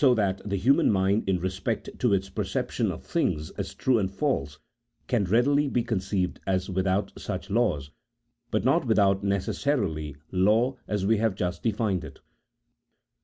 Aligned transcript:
that 0.15 0.41
the 0.43 0.55
human 0.55 0.89
mind 0.89 1.29
in 1.29 1.39
respect 1.39 1.87
to 1.99 2.11
its 2.11 2.27
perception 2.27 2.91
of 2.91 3.03
things 3.03 3.51
as 3.51 3.75
true 3.75 3.99
and 3.99 4.09
false, 4.11 4.57
can 5.05 5.25
readily 5.25 5.67
be 5.67 5.83
conceived 5.83 6.39
as 6.47 6.71
without 6.71 7.13
such 7.19 7.51
laws, 7.51 7.91
but 8.49 8.65
not 8.65 8.83
without 8.83 9.23
necessary 9.23 10.15
law 10.31 10.75
as 10.87 11.05
we 11.05 11.17
have 11.17 11.35
just 11.35 11.61
denned 11.61 12.03
it. 12.03 12.19